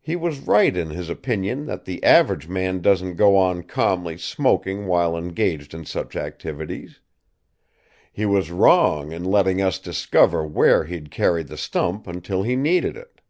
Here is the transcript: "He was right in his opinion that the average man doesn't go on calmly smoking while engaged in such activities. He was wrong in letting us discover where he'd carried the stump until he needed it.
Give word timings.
"He 0.00 0.16
was 0.16 0.38
right 0.46 0.74
in 0.74 0.88
his 0.88 1.10
opinion 1.10 1.66
that 1.66 1.84
the 1.84 2.02
average 2.02 2.48
man 2.48 2.80
doesn't 2.80 3.16
go 3.16 3.36
on 3.36 3.62
calmly 3.64 4.16
smoking 4.16 4.86
while 4.86 5.18
engaged 5.18 5.74
in 5.74 5.84
such 5.84 6.16
activities. 6.16 7.00
He 8.10 8.24
was 8.24 8.50
wrong 8.50 9.12
in 9.12 9.22
letting 9.22 9.60
us 9.60 9.78
discover 9.78 10.46
where 10.46 10.84
he'd 10.86 11.10
carried 11.10 11.48
the 11.48 11.58
stump 11.58 12.06
until 12.06 12.42
he 12.42 12.56
needed 12.56 12.96
it. 12.96 13.20